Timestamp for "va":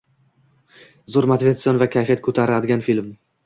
1.85-1.91